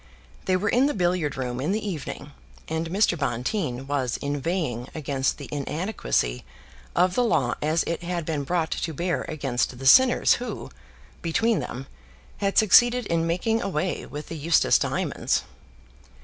[0.45, 2.31] They were in the billiard room in the evening,
[2.67, 3.15] and Mr.
[3.15, 6.43] Bonteen was inveighing against the inadequacy
[6.95, 10.71] of the law as it had been brought to bear against the sinners who,
[11.21, 11.85] between them,
[12.37, 15.43] had succeeded in making away with the Eustace diamonds.